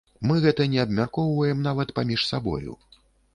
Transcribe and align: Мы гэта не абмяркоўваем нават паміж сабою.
Мы 0.29 0.37
гэта 0.45 0.65
не 0.71 0.79
абмяркоўваем 0.83 1.61
нават 1.67 1.93
паміж 1.99 2.25
сабою. 2.31 2.73